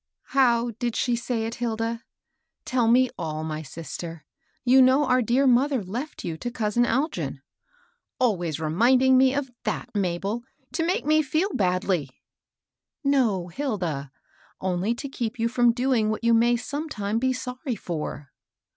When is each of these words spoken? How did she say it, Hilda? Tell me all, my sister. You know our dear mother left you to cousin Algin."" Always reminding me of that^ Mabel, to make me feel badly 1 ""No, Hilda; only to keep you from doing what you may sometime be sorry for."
How 0.29 0.71
did 0.79 0.95
she 0.95 1.15
say 1.15 1.45
it, 1.45 1.53
Hilda? 1.61 2.03
Tell 2.65 2.87
me 2.87 3.11
all, 3.19 3.43
my 3.43 3.61
sister. 3.61 4.25
You 4.65 4.81
know 4.81 5.05
our 5.05 5.21
dear 5.21 5.45
mother 5.45 5.83
left 5.83 6.23
you 6.25 6.37
to 6.37 6.49
cousin 6.49 6.85
Algin."" 6.87 7.41
Always 8.19 8.59
reminding 8.59 9.15
me 9.15 9.35
of 9.35 9.51
that^ 9.63 9.89
Mabel, 9.93 10.41
to 10.73 10.83
make 10.83 11.05
me 11.05 11.21
feel 11.21 11.53
badly 11.53 12.09
1 13.03 13.11
""No, 13.11 13.47
Hilda; 13.49 14.09
only 14.59 14.95
to 14.95 15.07
keep 15.07 15.37
you 15.37 15.47
from 15.47 15.71
doing 15.71 16.09
what 16.09 16.23
you 16.23 16.33
may 16.33 16.55
sometime 16.55 17.19
be 17.19 17.31
sorry 17.31 17.75
for." 17.75 18.31